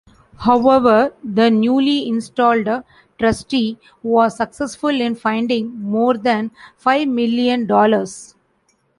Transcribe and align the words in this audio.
However, 0.39 1.13
the 1.23 1.51
newly 1.51 2.07
installed 2.07 2.67
Trustee 3.19 3.77
was 4.01 4.35
successful 4.35 4.89
in 4.89 5.13
finding 5.13 5.79
more 5.79 6.17
than 6.17 6.49
five 6.75 7.07
million 7.07 7.67
dollars. 7.67 8.33